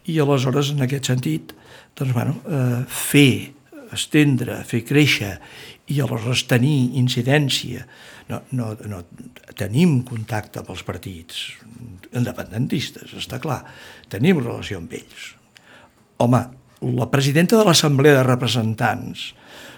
i 0.05 0.19
aleshores 0.19 0.71
en 0.71 0.81
aquest 0.81 1.05
sentit 1.05 1.53
doncs, 1.97 2.13
bueno, 2.13 2.35
eh, 2.49 2.83
fer, 2.87 3.53
estendre, 3.91 4.63
fer 4.63 4.83
créixer 4.83 5.39
i 5.87 6.01
aleshores 6.03 6.43
tenir 6.49 6.97
incidència. 6.99 7.85
No, 8.27 8.41
no, 8.51 8.73
no, 8.91 9.01
tenim 9.55 10.01
contacte 10.07 10.59
amb 10.61 10.73
els 10.73 10.83
partits 10.87 11.45
independentistes, 12.11 13.13
està 13.15 13.39
clar. 13.43 13.61
Tenim 14.11 14.41
relació 14.43 14.81
amb 14.81 14.93
ells. 14.99 15.31
Home, 16.23 16.41
la 16.97 17.09
presidenta 17.13 17.57
de 17.59 17.65
l'Assemblea 17.67 18.19
de 18.19 18.27
Representants 18.27 19.31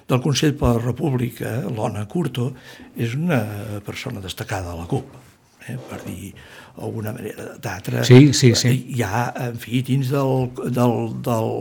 del 0.09 0.21
Consell 0.23 0.55
per 0.57 0.73
la 0.73 0.83
República, 0.83 1.59
l'Ona 1.69 2.07
Curto, 2.09 2.49
és 2.97 3.13
una 3.13 3.43
persona 3.85 4.23
destacada 4.23 4.73
a 4.73 4.79
la 4.79 4.87
CUP, 4.89 5.13
eh, 5.67 5.77
per 5.89 6.01
dir 6.05 6.31
alguna 6.79 7.13
manera 7.15 7.55
d'altra. 7.59 8.03
Sí, 8.07 8.31
sí, 8.33 8.53
sí. 8.55 8.71
Hi 8.95 9.03
ha, 9.03 9.25
en 9.49 9.57
fi, 9.59 9.81
dins 9.85 10.11
del, 10.13 10.49
del, 10.75 10.95
del, 11.25 11.51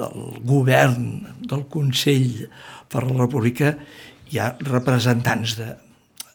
del 0.00 0.24
govern 0.46 1.06
del 1.44 1.66
Consell 1.70 2.48
per 2.90 3.04
la 3.06 3.20
República 3.22 3.76
hi 4.30 4.38
ha 4.38 4.50
representants 4.66 5.56
de, 5.58 5.70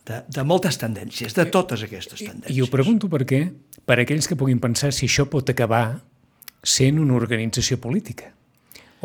de, 0.07 0.21
de 0.27 0.43
moltes 0.47 0.79
tendències, 0.79 1.35
de 1.35 1.47
totes 1.51 1.85
aquestes 1.87 2.19
tendències. 2.21 2.53
I, 2.53 2.59
I 2.59 2.63
ho 2.63 2.71
pregunto 2.71 3.09
perquè, 3.11 3.45
per 3.85 3.99
aquells 4.01 4.27
que 4.29 4.37
puguin 4.39 4.61
pensar 4.63 4.91
si 4.95 5.09
això 5.09 5.27
pot 5.31 5.51
acabar 5.51 5.85
sent 6.65 6.99
una 6.99 7.15
organització 7.17 7.77
política 7.81 8.31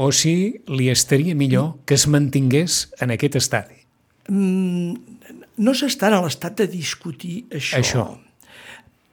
o 0.00 0.09
si 0.16 0.62
li 0.70 0.88
estaria 0.88 1.37
millor 1.37 1.82
que 1.85 1.99
es 1.99 2.06
mantingués 2.09 2.87
en 3.04 3.12
aquest 3.12 3.37
estadi? 3.37 3.82
Mm, 4.30 4.94
no 5.61 5.75
s'està 5.76 6.11
a 6.11 6.21
l'estat 6.25 6.59
de 6.62 6.67
discutir 6.71 7.45
això. 7.52 7.81
Això. 7.81 8.05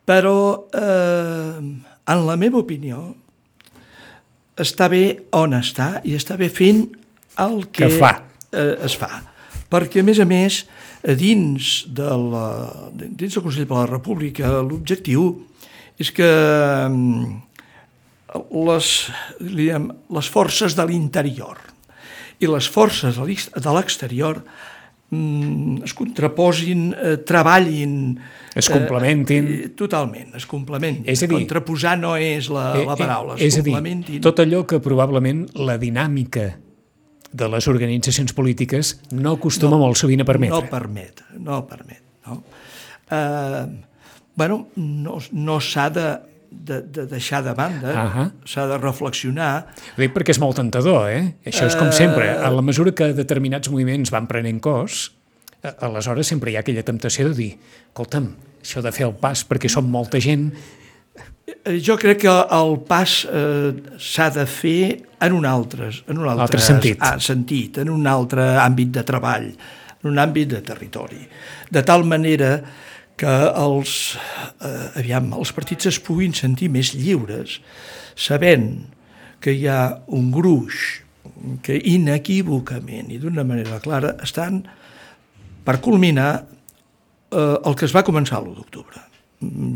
Però, 0.07 0.37
eh, 0.71 1.59
en 2.07 2.25
la 2.27 2.37
meva 2.39 2.61
opinió, 2.63 3.01
està 4.57 4.87
bé 4.89 5.03
on 5.35 5.53
està 5.57 5.97
i 6.07 6.15
està 6.17 6.37
bé 6.39 6.49
fent 6.49 6.85
el 7.43 7.67
que, 7.67 7.85
que 7.85 7.89
fa. 7.99 8.13
Eh, 8.51 8.77
es 8.87 8.95
fa. 8.97 9.11
Perquè, 9.67 9.99
a 10.01 10.07
més 10.07 10.21
a 10.23 10.25
més, 10.25 10.61
dins, 11.19 11.73
de 11.93 12.07
la, 12.31 12.47
dins 12.95 13.35
del 13.35 13.43
Consell 13.43 13.67
per 13.67 13.81
la 13.81 13.89
República, 13.91 14.55
l'objectiu 14.63 15.27
és 15.99 16.11
que 16.15 16.29
les, 18.67 18.93
diguem, 19.41 19.91
les 20.13 20.29
forces 20.31 20.75
de 20.77 20.85
l'interior 20.87 21.59
i 22.39 22.49
les 22.49 22.67
forces 22.69 23.17
de 23.17 23.73
l'exterior 23.73 24.39
mm, 24.39 24.76
es 25.09 25.93
contraposin, 25.93 26.91
eh, 26.91 27.17
treballin... 27.23 28.19
Es 28.57 28.67
complementin. 28.69 29.47
Eh, 29.47 29.69
totalment, 29.77 30.33
es 30.35 30.45
complementin. 30.49 31.05
És 31.07 31.21
a 31.23 31.29
dir, 31.29 31.37
Contraposar 31.37 31.95
no 31.99 32.15
és 32.19 32.49
la, 32.51 32.71
eh, 32.75 32.85
la 32.87 32.97
paraula, 32.99 33.37
es 33.37 33.53
és 33.53 33.61
complementin. 33.61 34.17
a 34.17 34.17
dir, 34.17 34.21
tot 34.25 34.41
allò 34.43 34.65
que 34.67 34.81
probablement 34.83 35.45
la 35.55 35.77
dinàmica 35.79 36.47
de 37.31 37.49
les 37.53 37.67
organitzacions 37.67 38.33
polítiques 38.33 38.97
no 39.11 39.37
acostuma 39.37 39.77
no, 39.77 39.85
molt 39.85 39.99
sovint 39.99 40.23
a 40.23 40.27
permetre. 40.27 40.57
No 40.57 40.71
permet, 40.71 41.23
no 41.39 41.61
permet. 41.69 42.01
No? 42.27 42.41
Eh, 43.11 43.65
bueno, 44.35 44.67
no, 44.75 45.21
no 45.31 45.59
s'ha 45.63 45.89
de 45.93 46.07
de, 46.51 46.81
de 46.81 47.05
deixar 47.05 47.43
de 47.43 47.53
banda, 47.53 47.91
uh 47.91 48.15
-huh. 48.15 48.31
s'ha 48.45 48.67
de 48.67 48.77
reflexionar. 48.77 49.67
Ho 49.97 50.01
dic 50.01 50.13
perquè 50.13 50.29
és 50.29 50.39
molt 50.39 50.55
tentador, 50.55 51.09
eh? 51.09 51.35
Això 51.45 51.65
és 51.65 51.75
com 51.75 51.91
sempre, 51.91 52.29
a 52.29 52.49
la 52.49 52.61
mesura 52.61 52.91
que 52.91 53.13
determinats 53.13 53.69
moviments 53.69 54.09
van 54.11 54.27
prenent 54.27 54.59
cos, 54.59 55.11
aleshores 55.79 56.27
sempre 56.27 56.51
hi 56.51 56.55
ha 56.55 56.59
aquella 56.59 56.83
temptació 56.83 57.29
de 57.29 57.35
dir, 57.35 57.57
escolta'm, 57.87 58.35
això 58.61 58.81
de 58.81 58.91
fer 58.91 59.05
el 59.07 59.13
pas 59.13 59.45
perquè 59.47 59.67
som 59.67 59.85
molta 59.85 60.19
gent, 60.19 60.53
Eh, 61.47 61.79
Jo 61.79 61.95
crec 61.99 62.21
que 62.25 62.31
el 62.31 62.73
pas 62.87 63.21
eh, 63.31 63.71
s'ha 63.99 64.29
de 64.35 64.45
fer 64.49 65.03
en 65.23 65.35
un 65.35 65.45
altre, 65.47 65.89
en 66.07 66.17
un 66.19 66.27
altre, 66.27 66.43
Altre 66.47 66.63
sentit. 66.63 66.99
Ah, 66.99 67.15
sentit, 67.23 67.79
en 67.83 67.91
un 67.93 68.07
altre 68.07 68.43
àmbit 68.59 68.91
de 68.99 69.03
treball, 69.07 69.47
en 70.01 70.11
un 70.11 70.19
àmbit 70.21 70.51
de 70.57 70.61
territori. 70.61 71.23
De 71.71 71.83
tal 71.87 72.03
manera 72.03 72.57
que 73.17 73.33
els, 73.57 74.17
eh, 74.61 74.99
aviam, 75.01 75.31
els 75.33 75.51
partits 75.55 75.89
es 75.89 75.97
puguin 75.99 76.35
sentir 76.37 76.69
més 76.69 76.93
lliures, 76.93 77.57
sabent 78.15 78.85
que 79.41 79.53
hi 79.53 79.65
ha 79.67 79.97
un 80.13 80.29
gruix 80.31 81.01
que 81.65 81.77
inequívocament 81.77 83.09
i 83.13 83.19
d'una 83.21 83.45
manera 83.47 83.81
clara 83.83 84.15
estan 84.25 84.61
per 85.65 85.79
culminar 85.83 86.31
eh, 86.39 87.57
el 87.57 87.75
que 87.75 87.85
es 87.89 87.95
va 87.95 88.05
començar 88.07 88.41
l'1 88.41 88.55
d'octubre. 88.55 89.03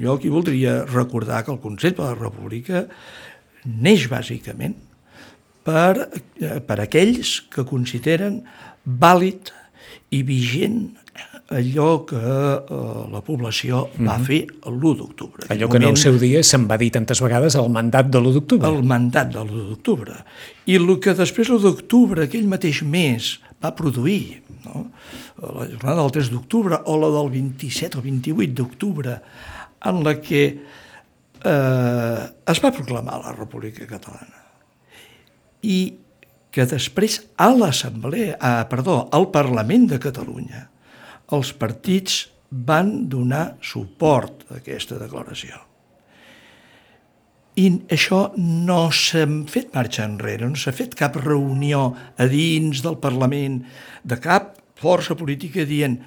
Jo 0.01 0.15
aquí 0.15 0.29
voldria 0.33 0.85
recordar 0.85 1.43
que 1.45 1.53
el 1.53 1.61
Consell 1.61 1.97
de 1.97 2.05
la 2.05 2.15
República 2.17 2.85
neix 3.65 4.07
bàsicament 4.09 4.77
per, 5.65 6.07
eh, 6.41 6.59
per 6.65 6.79
aquells 6.81 7.41
que 7.51 7.65
consideren 7.67 8.41
vàlid 8.85 9.51
i 10.11 10.23
vigent 10.25 11.00
allò 11.51 12.03
que 12.07 12.17
eh, 12.17 13.03
la 13.11 13.21
població 13.25 13.83
va 13.99 14.17
fer 14.23 14.41
l'1 14.69 14.95
d'octubre. 15.01 15.47
Allò 15.53 15.69
que 15.69 15.81
en 15.81 15.89
el 15.91 15.99
seu 15.99 16.17
dia 16.21 16.41
se'n 16.47 16.67
va 16.69 16.79
dir 16.79 16.91
tantes 16.95 17.21
vegades 17.23 17.57
el 17.59 17.69
mandat 17.73 18.09
de 18.11 18.19
l'1 18.21 18.33
d'octubre. 18.39 18.71
el 18.71 18.83
mandat 18.87 19.33
de 19.35 19.43
l'1 19.43 19.67
d'octubre. 19.69 20.17
I 20.65 20.79
el 20.79 20.91
que 21.03 21.15
després 21.17 21.51
l'1 21.51 21.61
d'octubre, 21.67 22.25
aquell 22.25 22.47
mateix 22.47 22.81
mes, 22.87 23.33
va 23.61 23.73
produir, 23.77 24.41
no? 24.65 24.87
la 25.41 25.67
jornada 25.67 26.01
del 26.01 26.13
3 26.17 26.31
d'octubre 26.33 26.81
o 26.85 26.97
la 27.01 27.11
del 27.17 27.29
27 27.35 27.99
o 27.99 28.01
28 28.01 28.55
d'octubre, 28.57 29.21
en 29.85 30.03
la 30.05 30.15
que 30.21 30.43
eh, 31.43 32.23
es 32.53 32.63
va 32.63 32.71
proclamar 32.71 33.21
la 33.21 33.35
República 33.35 33.87
Catalana. 33.89 34.39
I 35.61 35.79
que 36.51 36.65
després 36.67 37.21
a 37.39 37.51
l'Assemblea, 37.55 38.35
ah, 38.39 38.67
perdó, 38.69 39.05
al 39.11 39.29
Parlament 39.31 39.87
de 39.93 39.99
Catalunya, 40.03 40.70
els 41.35 41.51
partits 41.57 42.25
van 42.51 43.09
donar 43.09 43.57
suport 43.63 44.45
a 44.49 44.59
aquesta 44.59 44.97
declaració. 44.99 45.59
I 47.61 47.67
això 47.91 48.21
no 48.39 48.85
s'ha 48.95 49.25
fet 49.51 49.73
marxa 49.75 50.05
enrere, 50.07 50.47
no 50.47 50.59
s'ha 50.59 50.71
fet 50.75 50.95
cap 50.99 51.17
reunió 51.19 51.89
a 52.15 52.27
dins 52.31 52.83
del 52.83 52.97
Parlament 53.03 53.59
de 54.07 54.17
cap 54.23 54.55
força 54.79 55.17
política 55.19 55.65
dient 55.67 55.99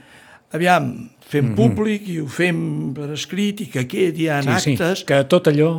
aviam, 0.55 0.89
fem 1.21 1.53
públic 1.57 2.09
i 2.09 2.19
ho 2.23 2.29
fem 2.31 2.59
per 2.97 3.11
escrit 3.15 3.65
i 3.65 3.69
que 3.73 3.85
quedi 3.91 4.29
en 4.33 4.49
sí, 4.49 4.75
actes 4.75 5.03
sí, 5.03 5.09
que 5.09 5.23
tot 5.31 5.51
allò... 5.53 5.71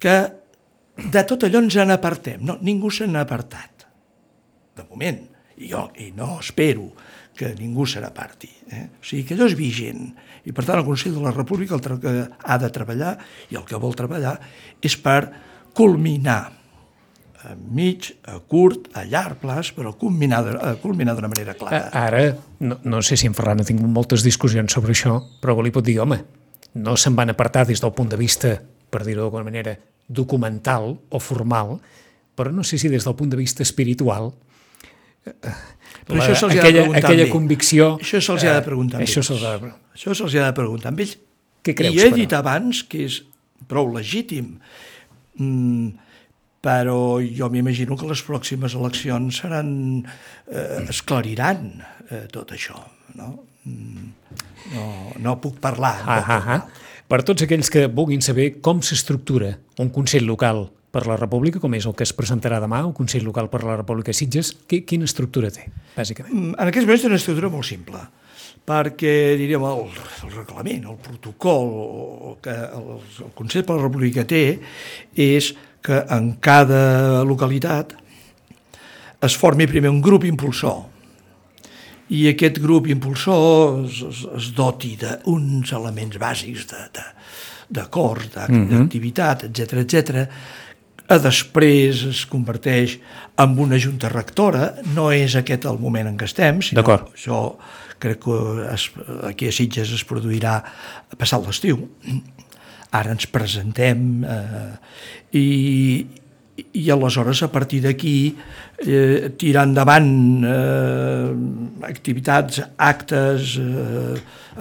que 0.00 0.16
de 0.96 1.22
tot 1.28 1.44
allò 1.44 1.60
ens 1.60 1.76
n'apartem. 1.76 2.40
No, 2.44 2.56
ningú 2.64 2.90
se 2.92 3.08
n'ha 3.08 3.24
apartat. 3.26 3.84
De 4.76 4.84
moment. 4.88 5.24
I 5.56 5.70
jo 5.70 5.86
i 6.00 6.10
no 6.16 6.38
espero 6.40 6.90
que 7.36 7.52
ningú 7.58 7.86
se 7.86 8.00
n'aparti. 8.02 8.48
Eh? 8.72 8.84
O 9.00 9.04
sigui, 9.04 9.24
que 9.28 9.36
allò 9.36 9.46
és 9.50 9.56
vigent. 9.58 10.08
I 10.46 10.54
per 10.56 10.64
tant 10.64 10.80
el 10.80 10.86
Consell 10.86 11.14
de 11.14 11.24
la 11.24 11.34
República 11.34 11.76
el 11.76 11.82
que 12.00 12.14
ha 12.26 12.58
de 12.62 12.70
treballar 12.72 13.16
i 13.52 13.58
el 13.58 13.66
que 13.68 13.80
vol 13.80 13.96
treballar 13.98 14.38
és 14.84 14.96
per 15.00 15.20
culminar 15.76 16.40
a 17.46 17.52
mig, 17.54 18.08
a 18.26 18.40
curt, 18.40 18.88
a 18.96 19.04
llarg 19.06 19.38
plaç, 19.42 19.70
però 19.76 19.92
culminar 19.98 20.40
a 20.56 20.72
culminar 20.82 21.14
d'una 21.14 21.30
manera 21.30 21.54
clara. 21.54 21.84
Ara, 21.94 22.22
no, 22.58 22.80
no 22.82 23.02
sé 23.06 23.18
si 23.20 23.28
en 23.28 23.36
Ferran 23.38 23.62
ha 23.62 23.68
tingut 23.68 23.92
moltes 23.92 24.24
discussions 24.26 24.72
sobre 24.72 24.96
això, 24.96 25.20
però 25.42 25.54
li 25.62 25.70
pot 25.74 25.86
dir, 25.86 26.00
home, 26.02 26.18
no 26.82 26.96
se'n 26.98 27.14
van 27.14 27.30
apartar 27.30 27.66
des 27.68 27.82
del 27.84 27.94
punt 27.94 28.10
de 28.10 28.18
vista, 28.18 28.56
per 28.90 29.04
dir-ho 29.06 29.26
d'alguna 29.26 29.46
manera, 29.46 29.76
documental 30.08 30.96
o 31.10 31.20
formal, 31.22 31.76
però 32.36 32.50
no 32.52 32.64
sé 32.66 32.78
si 32.78 32.90
des 32.90 33.06
del 33.06 33.16
punt 33.18 33.30
de 33.30 33.38
vista 33.38 33.62
espiritual 33.62 34.32
Però 36.06 36.20
la- 36.20 36.24
això 36.24 36.36
se'ls 36.38 36.54
ha 36.54 36.62
de 36.62 36.72
preguntar 36.72 37.02
aquella 37.02 37.28
convicció... 37.32 37.88
Això 38.00 38.20
se'ls 38.22 38.44
ha 38.46 38.52
de 38.54 38.62
eh, 38.62 38.66
preguntar 38.66 39.00
amb 39.00 39.06
Això 39.08 39.22
se'ls 39.26 39.42
ha 39.42 39.56
de... 39.58 39.72
Això 39.96 40.14
se'ls 40.14 40.36
ha 40.38 40.48
de 40.48 40.56
preguntar 40.56 40.92
amb 40.92 41.02
ells. 41.02 41.16
Què 41.66 41.74
creus, 41.74 41.96
I 41.96 42.02
he 42.04 42.10
però? 42.12 42.18
dit 42.20 42.34
abans 42.38 42.82
que 42.86 43.04
és 43.08 43.20
prou 43.66 43.88
legítim, 43.90 44.52
mm, 45.42 45.88
però 46.62 47.18
jo 47.22 47.48
m'imagino 47.50 47.98
que 47.98 48.06
les 48.06 48.22
pròximes 48.26 48.74
eleccions 48.78 49.42
seran, 49.42 49.68
eh, 50.46 50.84
esclariran 50.90 51.66
eh, 52.10 52.26
tot 52.30 52.54
això. 52.54 52.78
No? 53.18 53.32
Mm, 53.66 54.06
no, 54.74 54.86
no 55.26 55.36
puc 55.42 55.58
parlar. 55.62 55.96
Ah, 56.06 56.22
ah, 56.22 56.42
ah. 56.56 56.60
Per 57.06 57.20
tots 57.26 57.42
aquells 57.46 57.70
que 57.70 57.86
vulguin 57.86 58.22
saber 58.22 58.56
com 58.62 58.80
s'estructura 58.82 59.56
un 59.82 59.90
Consell 59.94 60.26
Local 60.26 60.68
per 60.96 61.04
la 61.10 61.18
República, 61.20 61.60
com 61.60 61.74
és 61.76 61.86
el 61.88 61.94
que 61.96 62.06
es 62.06 62.14
presentarà 62.16 62.60
demà, 62.62 62.80
un 62.88 62.94
Consell 62.96 63.26
Local 63.28 63.50
per 63.52 63.62
la 63.66 63.76
República 63.76 64.14
Sitges, 64.16 64.54
qui, 64.68 64.80
quina 64.88 65.08
estructura 65.08 65.52
té, 65.52 65.68
bàsicament? 65.96 66.32
Mm, 66.32 66.56
En 66.56 66.72
aquests 66.72 66.88
moments 66.88 67.04
té 67.04 67.10
una 67.10 67.20
estructura 67.20 67.52
molt 67.52 67.68
simple, 67.68 68.00
perquè, 68.66 69.14
diríem, 69.38 69.66
el, 69.68 69.84
el 70.24 70.34
reglament, 70.38 70.88
el 70.88 70.98
protocol 71.04 71.70
que 72.42 72.56
el, 72.80 72.90
el 73.28 73.32
Consell 73.36 73.66
per 73.68 73.76
la 73.76 73.86
República 73.86 74.24
té 74.28 74.42
és 75.12 75.52
que 75.86 76.00
en 76.16 76.32
cada 76.42 77.22
localitat 77.28 77.94
es 79.26 79.36
formi 79.38 79.68
primer 79.70 79.92
un 79.92 80.02
grup 80.02 80.26
impulsor 80.26 80.82
i 82.16 82.26
aquest 82.30 82.58
grup 82.62 82.88
impulsor 82.90 83.84
es, 83.84 84.00
es, 84.06 84.24
es 84.38 84.50
doti 84.54 84.94
d'uns 85.00 85.72
elements 85.74 86.18
bàsics 86.22 86.66
de, 86.70 86.82
de, 86.94 87.06
d'acords, 87.68 88.30
d'activitat, 88.34 89.46
etc 89.48 89.80
etc. 89.82 90.26
A 91.06 91.18
després 91.22 92.02
es 92.08 92.24
converteix 92.26 92.96
en 93.38 93.54
una 93.62 93.78
junta 93.78 94.10
rectora, 94.10 94.72
no 94.96 95.10
és 95.14 95.36
aquest 95.38 95.66
el 95.70 95.78
moment 95.78 96.10
en 96.10 96.16
què 96.18 96.26
estem, 96.26 96.62
sinó 96.64 96.82
això 96.96 97.40
crec 98.02 98.20
que 98.24 98.38
es, 98.72 98.90
aquí 99.28 99.48
a 99.48 99.54
Sitges 99.54 99.92
es 99.94 100.04
produirà 100.08 100.58
passat 101.16 101.46
l'estiu. 101.46 101.86
Ara 102.96 103.14
ens 103.14 103.26
presentem 103.30 104.24
eh, 104.24 104.74
i, 105.38 105.46
i 106.80 106.84
aleshores 106.92 107.42
a 107.44 107.50
partir 107.52 107.82
d'aquí 107.84 108.16
eh, 108.82 109.32
tirar 109.38 109.66
endavant 109.68 110.12
eh, 110.42 111.32
activitats, 111.88 112.62
actes, 112.76 113.56
eh, 113.62 114.14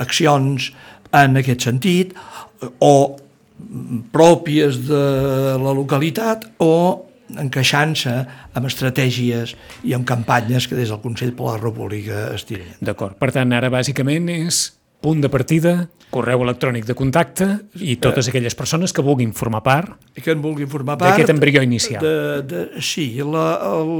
accions 0.03 0.71
en 1.15 1.39
aquest 1.39 1.69
sentit 1.69 2.15
o 2.83 2.95
pròpies 4.15 4.81
de 4.87 5.03
la 5.61 5.73
localitat 5.75 6.47
o 6.63 6.75
encaixant-se 7.41 8.13
amb 8.53 8.67
estratègies 8.69 9.55
i 9.87 9.95
amb 9.97 10.05
campanyes 10.07 10.67
que 10.69 10.77
des 10.77 10.91
del 10.93 11.01
Consell 11.01 11.33
per 11.37 11.47
la 11.53 11.59
República 11.61 12.29
es 12.35 12.45
tiren. 12.45 12.75
D'acord. 12.79 13.17
Per 13.17 13.31
tant, 13.33 13.53
ara 13.55 13.71
bàsicament 13.73 14.29
és 14.33 14.67
punt 15.05 15.21
de 15.21 15.29
partida, 15.29 15.73
correu 16.13 16.43
electrònic 16.45 16.85
de 16.87 16.95
contacte 16.97 17.47
i 17.83 17.97
totes 18.01 18.29
aquelles 18.29 18.55
persones 18.57 18.93
que 18.95 19.03
vulguin 19.05 19.33
formar 19.37 19.61
part. 19.65 19.97
I 20.17 20.23
que 20.23 20.33
en 20.33 20.43
vulguin 20.43 20.69
formar 20.71 20.97
part... 20.97 21.11
D'aquest 21.11 21.33
embrió 21.33 21.63
inicial. 21.65 22.01
De, 22.03 22.45
de, 22.45 22.63
sí, 22.85 23.09
la, 23.21 23.47
el, 23.73 23.91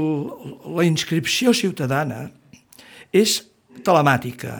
la 0.78 0.86
inscripció 0.86 1.54
ciutadana 1.54 2.24
és 3.14 3.38
telemàtica 3.86 4.56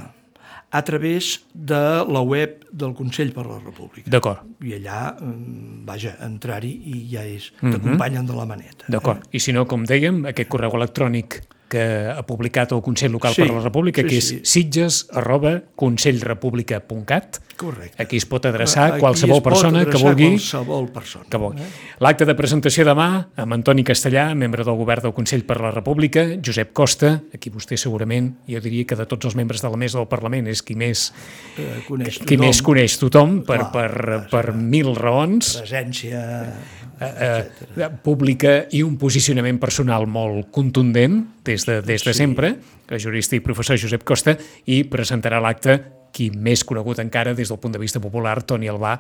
a 0.71 0.83
través 0.83 1.47
de 1.55 2.05
la 2.09 2.21
web 2.21 2.67
del 2.71 2.93
Consell 2.95 3.33
per 3.33 3.47
la 3.47 3.59
República. 3.59 4.11
D'acord. 4.11 4.43
I 4.61 4.75
allà, 4.77 5.17
mm, 5.21 5.85
vaja, 5.87 6.17
entrar-hi 6.27 6.73
i 6.93 7.09
ja 7.13 7.23
és, 7.25 7.53
t'acompanyen 7.61 8.27
de 8.27 8.35
la 8.35 8.47
maneta. 8.47 8.85
Mhm. 8.87 8.93
D'acord. 8.93 9.23
I 9.31 9.41
si 9.41 9.53
no, 9.53 9.67
com 9.67 9.85
dèiem, 9.85 10.27
aquest 10.27 10.49
correu 10.49 10.75
electrònic 10.75 11.43
que 11.69 11.83
ha 12.15 12.23
publicat 12.27 12.71
el 12.73 12.83
Consell 12.83 13.11
Local 13.13 13.35
Sí, 13.35 13.43
per 13.43 13.51
la 13.55 13.61
República, 13.65 14.03
sí, 14.03 14.09
que 14.09 14.19
és 14.21 14.29
sí. 14.29 14.41
sitges 14.45 15.07
arroba 15.13 15.63
consellrepublica.cat. 15.75 17.41
Correcte. 17.57 18.03
Aquí 18.03 18.19
es 18.21 18.27
pot 18.29 18.45
adreçar 18.45 18.91
Aquí 18.93 19.01
qualsevol 19.01 19.41
pot 19.41 19.49
persona 19.55 19.81
que 19.85 19.89
adreçar 19.89 20.09
vulgui 20.11 20.29
Qualsevol 20.37 20.89
persona. 20.93 21.25
que 21.31 21.39
vulgui. 21.41 21.63
L'acte 22.05 22.27
de 22.29 22.35
presentació 22.37 22.85
demà 22.85 23.07
amb 23.41 23.57
Antoni 23.57 23.83
Castellà, 23.85 24.27
membre 24.37 24.65
del 24.67 24.77
govern 24.77 25.07
del 25.07 25.15
Consell 25.17 25.45
per 25.49 25.57
la 25.65 25.71
República, 25.73 26.27
Josep 26.45 26.73
Costa, 26.77 27.15
aquí 27.35 27.51
vostè 27.51 27.79
segurament, 27.81 28.35
jo 28.47 28.61
diria 28.61 28.85
que 28.85 28.97
de 28.99 29.07
tots 29.09 29.25
els 29.31 29.35
membres 29.41 29.63
de 29.65 29.71
la 29.73 29.77
mesa 29.81 29.99
del 29.99 30.09
Parlament 30.09 30.47
és 30.53 30.63
qui 30.63 30.77
més, 30.77 31.13
Eh, 31.57 31.83
coneix 31.89 32.19
qui 32.19 32.37
tothom. 32.37 32.47
més 32.47 32.63
coneix 32.63 32.99
tothom 33.01 33.39
per, 33.47 33.57
Clar, 33.59 33.73
per, 33.73 33.91
clar, 33.97 34.29
per 34.31 34.53
mil 34.55 34.95
raons 34.95 35.57
Presència... 35.63 36.53
eh, 37.01 37.51
eh, 37.77 37.91
pública 38.03 38.57
i 38.73 38.83
un 38.87 38.97
posicionament 39.01 39.59
personal 39.63 40.07
molt 40.07 40.51
contundent 40.55 41.23
des 41.47 41.67
de, 41.69 41.81
des 41.83 42.05
de 42.05 42.15
sempre, 42.17 42.55
el 42.89 43.03
jurista 43.03 43.37
i 43.37 43.43
professor 43.45 43.79
Josep 43.81 44.05
Costa, 44.07 44.37
i 44.67 44.83
presentarà 44.89 45.41
l'acte 45.43 45.79
qui 46.17 46.31
més 46.33 46.63
conegut 46.65 47.01
encara 47.03 47.35
des 47.37 47.51
del 47.53 47.59
punt 47.61 47.75
de 47.75 47.81
vista 47.81 48.01
popular, 48.01 48.39
Toni 48.49 48.71
Albà, 48.73 48.95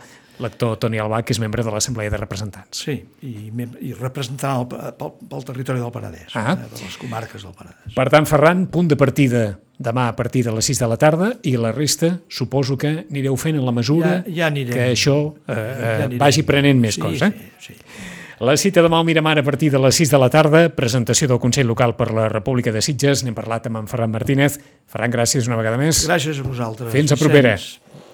l'actor 0.44 0.76
Toni 0.82 1.00
Albà, 1.00 1.22
que 1.24 1.32
és 1.32 1.40
membre 1.40 1.64
de 1.64 1.72
l'Assemblea 1.72 2.12
de 2.12 2.20
Representants. 2.20 2.82
Sí, 2.84 2.98
i, 3.24 3.48
i 3.88 3.94
representant 3.96 4.60
el, 4.60 4.92
pel, 5.00 5.14
pel 5.30 5.46
territori 5.48 5.80
del 5.80 5.94
Penedès, 5.94 6.34
ah. 6.36 6.52
eh, 6.52 6.68
de 6.74 6.82
les 6.82 6.98
comarques 7.00 7.46
del 7.46 7.56
Penedès. 7.56 7.94
Per 7.96 8.08
tant, 8.12 8.28
Ferran, 8.28 8.66
punt 8.72 8.92
de 8.92 9.00
partida 9.00 9.46
demà 9.78 10.08
a 10.08 10.16
partir 10.16 10.44
de 10.46 10.52
les 10.56 10.64
6 10.72 10.80
de 10.82 10.88
la 10.88 10.96
tarda 11.00 11.30
i 11.44 11.56
la 11.60 11.72
resta 11.72 12.16
suposo 12.28 12.78
que 12.80 12.92
anireu 13.04 13.36
fent 13.36 13.58
en 13.58 13.64
la 13.66 13.74
mesura 13.76 14.20
ja, 14.24 14.36
ja 14.38 14.50
anirem, 14.50 14.72
que 14.72 14.90
això 14.94 15.16
eh, 15.48 15.56
ja 16.02 16.08
vagi 16.20 16.46
prenent 16.48 16.80
més 16.80 16.96
sí, 16.96 17.02
coses. 17.02 17.26
Eh? 17.28 17.50
Sí, 17.60 17.76
sí. 17.76 18.14
La 18.36 18.52
cita 18.60 18.82
demà 18.84 18.98
al 19.00 19.06
Miramar 19.08 19.38
a 19.40 19.42
partir 19.44 19.70
de 19.72 19.78
les 19.80 19.96
6 19.96 20.10
de 20.12 20.18
la 20.20 20.28
tarda, 20.28 20.66
presentació 20.76 21.28
del 21.30 21.40
Consell 21.40 21.70
Local 21.70 21.94
per 21.96 22.10
la 22.12 22.26
República 22.28 22.72
de 22.72 22.82
Sitges, 22.84 23.22
n'hem 23.24 23.36
parlat 23.36 23.70
amb 23.70 23.80
en 23.80 23.88
Ferran 23.88 24.12
Martínez. 24.12 24.58
Ferran, 24.92 25.14
gràcies 25.14 25.48
una 25.48 25.56
vegada 25.56 25.80
més. 25.80 26.02
Gràcies 26.04 26.42
a 26.42 26.44
vosaltres. 26.44 26.92
Fins 26.92 27.16
a 27.16 27.20
propera. 27.20 27.54
Vicenç. 27.56 28.04